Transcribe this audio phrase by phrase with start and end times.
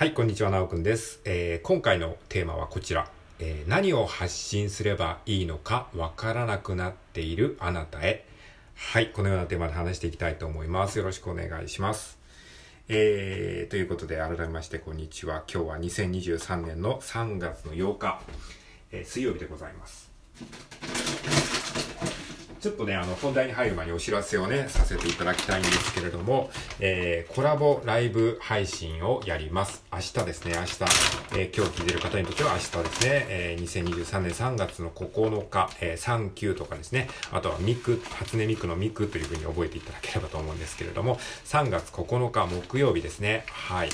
[0.00, 1.20] はい、こんにちは、なおくんです。
[1.26, 3.10] えー今回のテーマはこちら。
[3.38, 8.24] えー何を発信すればいいのかわからなくなっているあなたへ。
[8.76, 10.96] はい、このようなテーマで話していきたいと思います。
[10.96, 12.18] よろしくお願いします。
[12.88, 15.44] えー、ということで、改めまして、こんにちは。
[15.46, 18.22] 今日は2023年の3月の8日、
[18.92, 20.10] えー水曜日でございます。
[22.60, 29.82] ちょっとね、あの、本題に入る前にお知らせをね、させていただきたいんですけれども、えー、コラボライブ配信をやります。
[29.92, 30.68] 明日ですね、明日、
[31.36, 43.88] えー今日聞いてる方にとっては明日ですね、えー2023年3月の9日、えー、3級とかですね、あとはミク、初音ミクのミクというふうに覚えていただければと思うんですけれども、3月9日木曜日ですね、はい。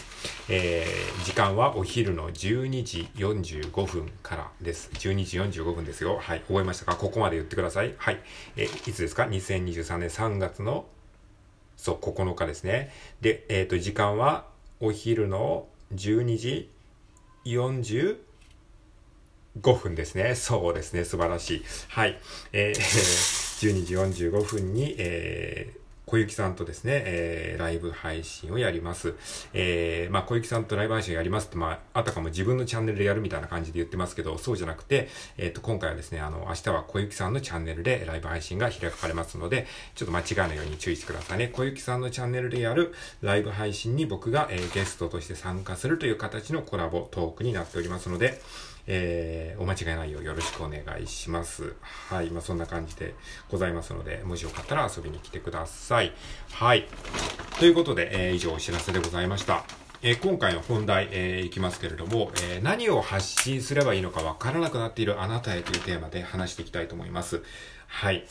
[0.50, 4.90] えー、時間はお昼の12時45分からです。
[4.92, 6.18] 12時45分ですよ。
[6.20, 6.40] はい。
[6.40, 6.96] 覚えましたか？
[6.96, 7.94] ここまで言ってください。
[7.96, 8.20] はい。
[8.56, 10.84] えーいつですか ?2023 年3月の、
[11.78, 12.92] そう、9日ですね。
[13.22, 14.44] で、えっ、と、時間は
[14.78, 16.70] お昼の12時
[17.44, 18.16] 45
[19.74, 20.34] 分ですね。
[20.34, 21.04] そうですね。
[21.04, 21.64] 素晴らしい。
[21.88, 22.18] はい。
[22.52, 29.14] えー、12時45分に、えー、小雪さんとですね、えー、ライブ配信をやります。
[29.52, 41.48] えー、まあ、小雪さんとライブ配信をやりますって、まあ、あたかも自分のチャンネルでやるみたいな感じで言ってますけど、そうじゃなくて、えっ、と、今回はですね、あの、明日は小雪さんのチャンネルでライブ配信が開かれますので、ちょっと間違いないように注意してくださいね。
[41.48, 48.40] 小雪さんのチャンネルでやるライブ配信に僕が、えーゲストとして参加するという形のコラボトークになっておりますので、
[48.86, 51.74] えー、お間違いないようよろしくお願いします。
[52.08, 52.30] はい。
[52.30, 53.14] まあ、そんな感じで
[53.50, 56.12] ございますので、もしよかったら遊びに来てください。
[56.52, 56.86] はい。
[57.58, 59.64] ということで、えー以上お知らせでございました。
[60.02, 67.42] えー今回の本題、えーいきますけれども、えー何を発信すればいいのかわからなくなっているあなたへというテーマで話していきたいと思います。
[67.88, 68.24] はい。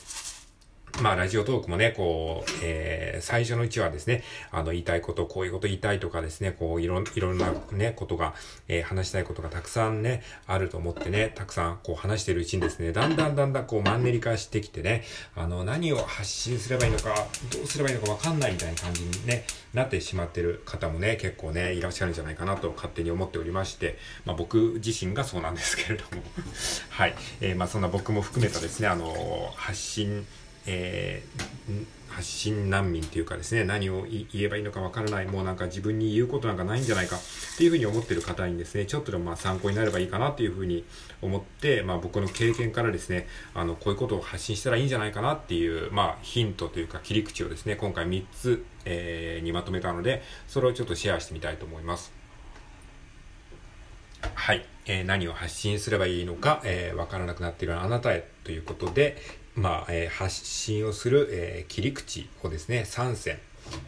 [1.02, 8.34] まあ、ラジオトークもね、こう、えー、最初のうちはですね、あの、言いたいこと、こういうこと言いたいとかですね、こう、いろ、いろんなね、ことが、
[8.70, 15.04] えー話したいことがたくさんね、あると思ってね、たくさん、こう、話してるうちにですね、だんだんだんだん、こう、マンネリ化してきてね、
[15.36, 17.14] あの、何を発信すればいいのか、
[17.52, 26.24] どうすればいいのかわかんないみたいな感じにね、なってしまってる方もね、結構ね、いらっしゃるんじゃないかなと勝手に思っておりまして、まあ、僕自身がそうなんですけれども、
[26.90, 27.16] はい。
[27.42, 30.26] えーまあ、そんな僕も含めたですね、あの、発信、
[30.66, 37.20] えー発信難民っていうかですね、何を言えばいいのかわからない、もうなんか自分に言うことなんかないんじゃないかっ
[37.58, 40.86] ていうふうに思ってる方にですね、ちょっとでもまあ参考になればいいかなっていうふうに
[41.22, 52.14] 思って、まあ僕の経験からですね、あの、こういうことを発信したらいいんじゃないかなっていう、まあヒントというか切り口をですね、今回3つ、えーにまとめたので、それをちょっとシェアしてみたいと思います。
[54.36, 59.18] はい、えー何を発信すればいいのか、えーわからなくなっているあなたへということで、
[59.56, 63.40] まあ、えー発信をする、えー切り口をですね、3選、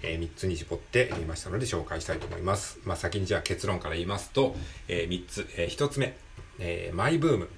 [0.02, 2.80] え3つに絞ってみましたので紹介したいと思います。
[2.86, 4.56] まあ、先にじゃあ結論から言いますと、
[4.88, 6.18] え3つ、え1つ目、
[6.60, 7.50] えーマイブーム、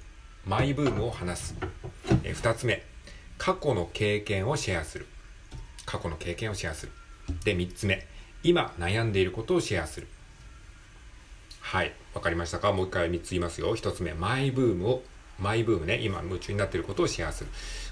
[0.46, 1.56] マイブームを話す。
[2.24, 2.84] え2つ目、
[3.38, 5.06] 過去の経験をシェアする。
[5.86, 6.92] 過去の経験をシェアする。
[7.44, 8.08] で、3つ目、
[8.44, 10.08] 今悩んでいることをシェアする。
[11.62, 11.94] はい。
[12.16, 12.72] わかりましたか？
[12.74, 13.76] もう一回3つ言いますよ。
[13.78, 15.04] 1つ目、マイブームを、
[15.42, 17.50] マイブームね、今夢中になっていることをシェアする。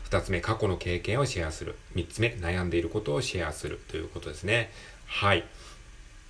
[0.10, 1.76] 2つ目、過去の経験をシェアする。
[1.96, 4.72] 3つ目、悩んでいることをシェアするということですね。
[5.06, 5.44] はい。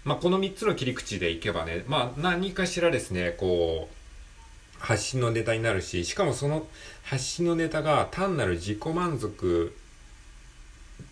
[0.04, 3.98] まあ、この3つの切り口でいけばね、まあ、何かしらですね、こう、
[4.80, 6.68] 発信のネタになるし、しかもその
[7.04, 9.76] 発信のネタが単なる自己満足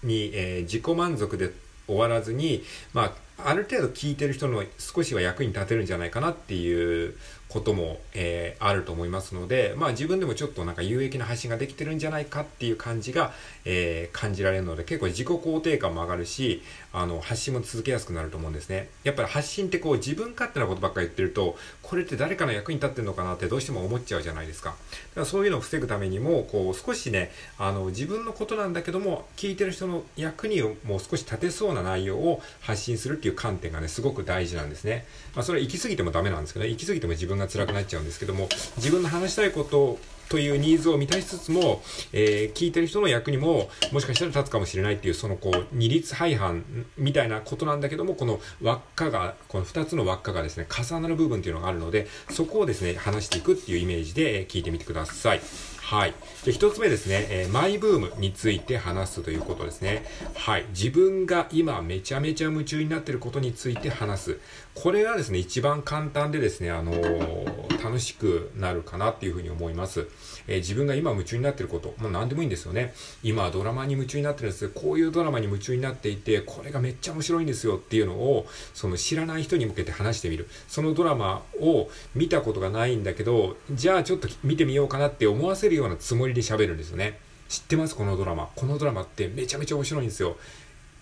[0.04, 1.52] に、えー自己満足で
[1.88, 2.64] 終わらずに、
[2.94, 7.16] まあ、ある程度聞いてる人の少しは役に立てるんじゃないかなっていう
[7.50, 13.34] ことも、えーあると思いますので、まあ自分でもちょっとなんか有益な発信ができてるんじゃないかっていう感じが、
[13.66, 16.63] えー感じられるので結構自己肯定感も上がるし、
[16.94, 18.90] あの、発信も続けやすくなると思うんですね。
[19.03, 24.69] やっぱり発信ってこう自分勝手なことばっかり言ってると、これって誰かの役に立ってるのかなってどうしても思っちゃうじゃないですか。
[24.69, 24.79] だか
[25.22, 35.06] らそういうのを防ぐためにも、こう少しね、あの、自分のことなんだけども、聞いてる人の役にもう少し立てそうな内容を発信するってていう観点がね、すごく大事なんですね。
[35.34, 38.47] まあそれは行き過ぎてもダメなんですけどね、行き過ぎても自分が辛くなっちゃうんですけども、
[38.78, 39.97] 自分の話したいこと
[40.29, 41.82] というニーズを満たしつつも、
[42.14, 46.64] えー聞いてる人の役にももしかしたら立つかもしれないっていうそのこう二律背反
[46.97, 55.41] みたいなことなんだけどもこの輪っかがこの2つの輪っかがですね重なる部分っていうのがあるのでそこをですね話していくっていうイメージで聞いてみてください
[55.85, 56.16] はい。
[56.43, 60.03] で1つ目ですね、えーマイブームについて話すということですね。
[60.34, 60.66] はい。
[60.70, 64.40] 自分が今めちゃめちゃ夢中になっていることについて話す。
[64.73, 70.08] これがですね一番簡単でですねあのー楽しくなるかなっていうふうに思います。
[70.47, 72.94] えー、自分が今夢中になってること、もう何でもいいんですよね。
[73.24, 80.47] 今ドラマに夢中になってるんですこういうドラマに夢中になっていて、これがめっちゃ面白いんですよっていうのを、その知らない人に向けて話してみる。
[80.68, 87.20] そのドラマを見たことがないんだけど、じゃあちょっと見てみようかなって思わせるようなつもりで喋るんですよね。
[87.50, 87.96] 知ってます？
[87.96, 88.50] このドラマ。
[88.56, 90.38] このドラマってめちゃめちゃ面白いんですよ。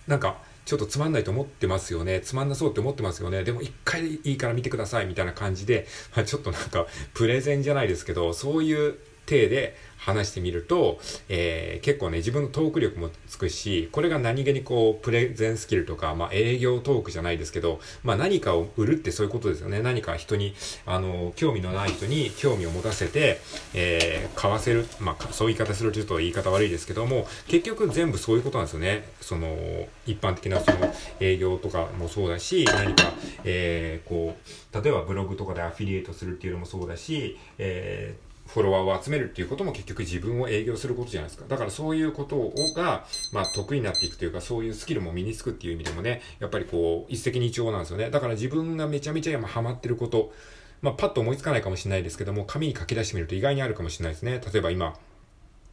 [0.06, 0.36] なんか、
[0.66, 2.20] ちょっとつまんないと思ってますよね。
[2.20, 3.44] つまんなそうって思ってますよね。
[3.44, 5.86] でも一回でいいから見てくださいみたいな感じで、
[6.16, 8.94] まあ、ちょっとなんかプレゼンじゃないですけど、そういう
[9.26, 11.00] 体で話してみると、
[11.30, 19.80] えー、結構ね、自分のトーク力もつくし、これが何気にこう、プレゼンスキルとか、まあ、営業トークじゃないですけど、まあ、何かを売るってそういうことですよね。
[19.80, 20.54] 何か人に、
[20.84, 23.40] あの、興味のない人に興味を持たせて、
[23.72, 29.08] えー、買わせる、まあ、そういう言い方するとちょっと言い方悪いですけども、結局全部そういうことなんですよね。
[29.22, 41.46] その、一般的なその、営業とかもそうだし、何か、えー、こう、例えばブログとかでアフィリエイトするっていうのもそうだし、えーフォロワーを集めるっていうことも結局自分を営業することじゃないですか。
[41.48, 48.10] だからそういうことをが、まあ得意になっていくというか、そういうスキルも身につくっていう意味でもね、やっぱりこう、一石二鳥なんですよね。
[48.10, 50.32] だから自分がめちゃめちゃ今ハマってること、
[50.82, 54.40] まあパッと思いつかないかもしれないですけども、紙に書き出してみると意外にあるかもしれないですね。
[54.52, 54.98] 例えば今、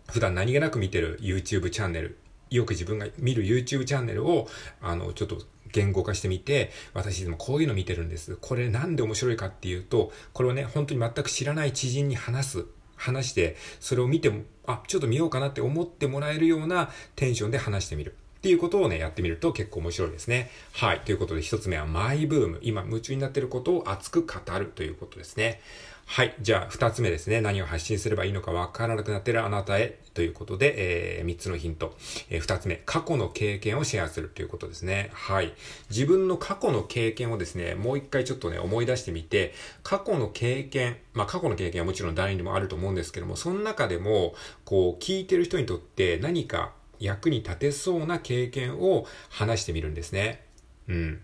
[0.09, 2.17] 普段何気なく見てる YouTube チャンネル、
[2.49, 4.47] よく自分が見る YouTube チャンネルを、
[4.81, 5.41] あの、ちょっと
[5.71, 8.37] 言語化してみて、私でもこういうの見てるんです。
[8.41, 12.65] これなんで面白いかっていうと、これをね、本当に全く知らない知人に話す。
[12.95, 18.15] 話して、それを見ても、あ、ちょっと見ようかなって思ってもらえるようなテンションで話してみる。
[18.41, 20.49] っていうことをね、やってみると結構面白いですね。
[20.73, 21.01] はい。
[21.01, 22.59] ということで一つ目はマイブーム。
[22.63, 25.61] 今夢中になっていることを熱く語るということですね。
[26.11, 26.35] はい。
[26.41, 27.39] じゃあ、二つ目ですね。
[27.39, 31.95] 何を発信すればいいのかわからなくなっているあなたへということで、えー、三つのヒント。
[32.29, 35.09] えー、二つ目、過去の経験をシェアするということですね。
[35.13, 35.53] はい。
[35.89, 39.53] 自分の過去の経験をですね、もう一回ちょっとね、思い出してみて、
[39.83, 44.35] 過去の経験、まあ過去の経験はもちろん誰にもあると思うんですけども、その中でも、
[44.65, 50.43] こう、聞いてる人にとって何か役に立てそうな経験を話してみるんですね。
[50.89, 51.21] うん。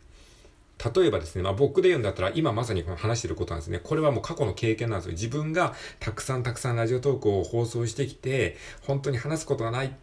[0.95, 3.79] 例えばですね、まあ僕で言うんだったら今まさに話してることなんですね。
[3.83, 5.11] これはもう過去の経験なんですよ。
[5.13, 9.95] 自分がたくさんたくさんラジオトークを放送してきて、本当に話すことがない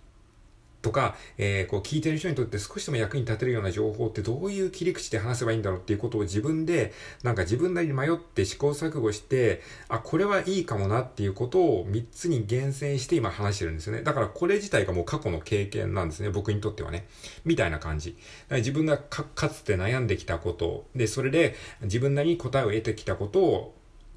[0.85, 6.93] とか、えー、こう聞いてる人にとって少しでも役に立てるような情報ってどういう切り口で話せばいいんだろうっていうことを自分で、
[7.23, 14.03] なんか自分なりに迷って試行錯誤して、あ、これはいいかもなっていうことを3つに厳選して今話してるんですよね。
[14.03, 16.29] だからこれ自体がもう過去の経験なんですね。
[16.29, 17.07] 僕にとってはね。
[17.47, 18.19] みたいな感じ。
[18.51, 23.75] か自分がかつて悩んできたこと、で、それで自分なりに答えを得てきたことを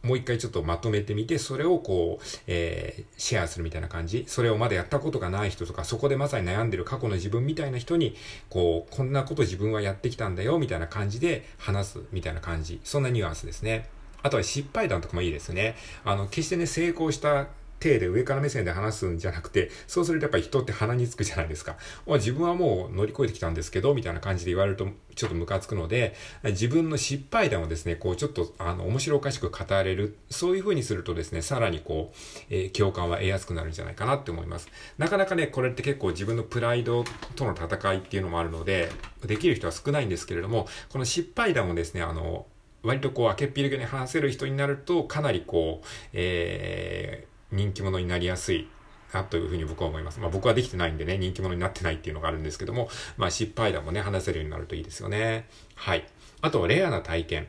[0.07, 4.24] もう一回ちょっとまとめてみて、それをこう、えー、シェアするみたいな感じ。
[4.27, 8.15] それをまだやったことがない人とか、そこでまさに悩んでる過去の自分みたいな人に、
[8.50, 12.80] こう、こんなこと自分はやってきたんだよ、みたいな感じで話すみたいな感じ。
[12.83, 13.89] そんなニュアンスですね。
[14.24, 15.75] あとは失敗談とかもいいですね。
[16.04, 17.48] あの、決してね、成功した
[17.87, 21.77] 手で上から目線で話すんじゃなくて、そうするとやっぱり人って鼻につくじゃないですか。
[22.05, 30.17] 自分はもう乗り越えてきたんですけど、みたいな感じで言われるとちょっとムカつくので、自分の失敗談をですね、こうちょっとあの面白おかしく語れる。
[30.29, 32.17] そういう風にするとですね、さらにこう、
[32.49, 34.69] えー、共感は得やすくなるんじゃないかなって思います。
[34.97, 37.03] なかなかね、これって結構自分のプライド
[37.35, 38.89] との戦いっていうのもあるので、
[39.25, 42.45] できる人は少ないんですけれども、この失敗談をですね、あの、
[42.83, 48.67] 割とこう、明けっぴるげに話せる人になると、かなりこう、えー、人気者になりやすい
[49.13, 50.19] なというふうに僕は思います。
[50.19, 55.47] まあ僕はできてないんでね、人気者になってないっていうのがあるんですけども、まあ失敗談もね、話せるようになるといいですよね。
[55.75, 56.05] はい。
[56.41, 57.47] あとレアな体験。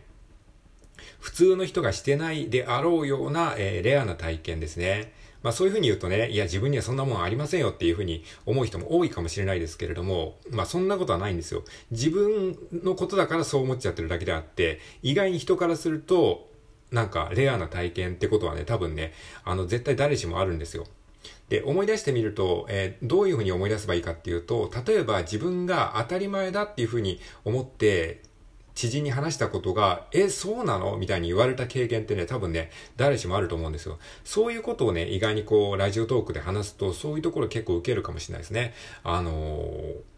[1.21, 5.13] 普通の人がしてないであろうような、えー、レアな体験ですね。
[5.43, 11.65] まあそういうふうに言うとね、いや自分にはそんなもんありませんよっていうふうに思う人も多いかもしれないですけれども、まあそんなことはないんですよ。
[11.91, 16.48] 自分のことだからそう思っちゃってるだけであって、意外に人からすると、
[16.91, 19.13] なんかレアな体験ってことはね、多分ね、
[19.45, 20.87] あの絶対誰しもあるんですよ。
[21.49, 28.23] で、思い出してみると、えー、どういうふうに思い出せばいいかっていうと、例えば自分が当たり前だっていうふうに思って、
[28.75, 30.97] 知人に話したことが、え、そうなの？
[30.99, 33.99] みたいに言われた経験ってね、多分ね、誰しもあると思うんですよ。
[34.23, 38.75] そういうことをね、意外にこう、ラジオトークで話すと、そういうところ結構受けるかもしれないですね。
[39.03, 39.33] あの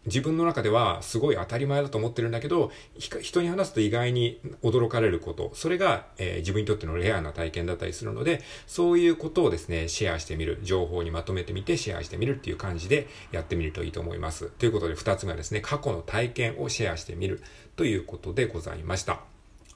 [0.05, 10.59] 自分の中ではすごい当たり前だと思ってるんだけど、人に話すと意外に驚かれること、それが、えー、自分にとってのレアな体験だったりするので、そういうことをですね、シェアしてみる。
[10.63, 14.47] 情報にまとめてみてシェアしてみるっていう感じでやってみるといいと思います。
[14.49, 17.41] ということで、二つ目はですね、過去の体験をシェアしてみる。
[17.75, 19.21] ということでございました。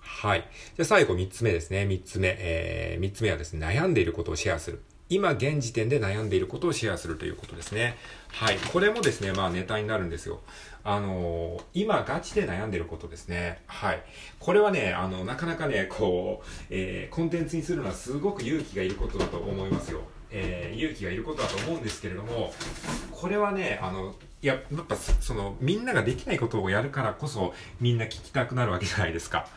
[0.01, 0.47] はい。
[0.75, 1.83] じゃあ最後3つ目ですね。
[1.83, 2.35] 3つ目。
[2.39, 4.81] えー、3つ目はですね、悩んでいることをシェアする。
[5.07, 7.95] 今現時点で悩んでいることをシェアするということですね。
[8.29, 8.57] はい。
[8.57, 10.41] これもですね、まあネタになるんですよ。
[10.83, 13.61] あのー、今ガチで悩んでいることですね。
[13.67, 14.03] はい。
[14.39, 20.01] これはね、あの、なかなかね、こう、えー、コンテンツにするのはすごく勇気がいることだと思いますよ。
[20.31, 22.53] えー、勇気がいることだと思うんですけれども、
[23.11, 29.47] これはね、あの、いや、やっぱその、みんなができないことをやるからこそ、みんな聞きたくなるわけじゃないですか。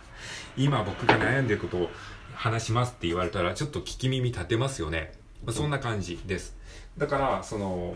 [0.57, 1.91] 今僕が悩んでいることを
[2.35, 5.18] 話しますって言われたら、ちょっと聞き耳立てますよね。
[5.45, 6.57] まあ、そんな感じです。
[6.97, 7.95] だから、その、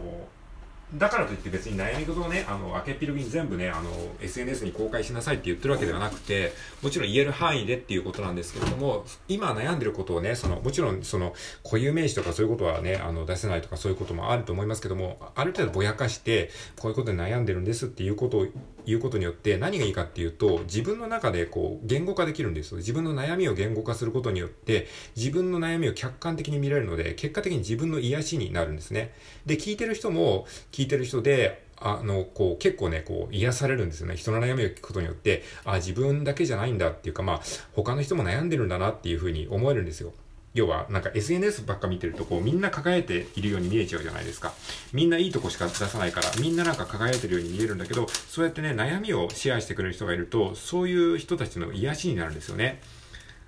[0.95, 11.33] だからといって別に悩み事をね、あの、明けっぴろぎに全部ね、あの、SNS に公開しなさいって言ってるわけではなくて、もちろん言える範囲でっていうことなんですけれども、今悩んでることをね、その、もちろんその、
[11.65, 18.47] 固有名詞とかそういうことはね、あの、出せないとかそういうこともあると思いますけども、ある程度ぼやかして、こういうことで悩んでるんですっていうことを
[18.87, 22.79] 言うことによって何がいいかっていうと、自分の中でこう、言語化できるんですよ。
[22.79, 29.13] 自分の悩みを言語化することによって、自分の悩みを客観的に見られるので、結果的に自分の癒しになるんですね。
[29.47, 34.17] で、聞いてる人も、聞いてる人で、あの、こう、結構ね、こう、癒されるんですよね。
[34.17, 37.41] 人の悩みを聞くことによって、あ、自分だけじゃないんだっていうか、まあ、
[37.73, 40.13] 他の人も悩んでるんだなっていうふうに思えるんですよ。
[40.55, 44.53] 要は、なんか SNS ばっか見てると、こう、みんな輝いているように見えちゃうじゃないですか。
[44.93, 52.83] みんないいとこしか出さないから、みんななんか輝いてるように見えるんだけど、そうやってね、悩みをシェアしてくれる人がいると、そういう人たちの癒しになるんですよね。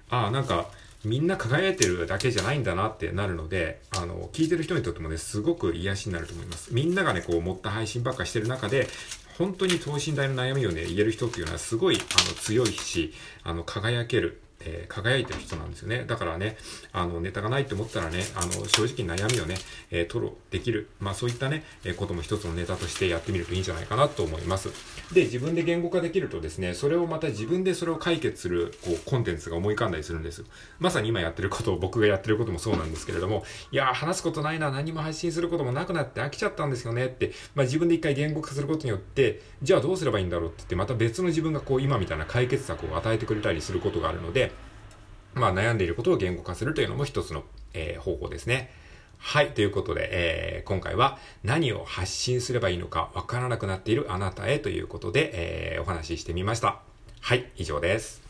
[0.08, 0.68] ああ、なんか、
[1.04, 6.72] みんな輝いてるだけじゃないんだなってなるので、あの、聞いてる人にとってもね、すごく癒しになると思います。
[6.72, 8.88] みんながね、こう、持った配信ばっかしてる中で、
[9.36, 14.40] 本当に等身大の悩みをね、言える人っていうのはすごい、あの、強いし、あの、輝ける。
[14.64, 16.04] えー、輝いてる人なんですよね。
[16.06, 16.56] だからね、
[16.92, 19.56] あの、ネタがないと思ったらね、あの、正直悩みをね、
[19.90, 20.88] えー、吐露できる。
[21.00, 24.70] まあそういったね、えー、ことも一つのネタとしてやってみるといいんじゃないかなと思います。
[25.12, 30.44] で、自分で言語化できるとですね、それをまた自分でそれを解決する、こう、コンテンツが思い浮かんだりするんです。
[30.78, 44.52] まさに今やってることを僕がやってることもそうなんですけれども、いやー、話すことないな、何も発信することもなくなって飽きちゃったんですよねって、まあ自分で一回言語化することによって、じゃあどうすればいいんだろうって言って、また別の自分がこう、今みたいな解決策を与えてくれたりすることがあるので、
[45.34, 48.70] まあ、悩んでいることを言語化するというのも一つの、えー、方法ですね。
[49.18, 49.50] はい。
[49.52, 56.80] ということで、えー、今回は何を発信すればいいのかわからなくなっているあなたへということで、えー、お話ししてみました。
[57.20, 57.50] はい。
[57.56, 58.23] 以上です。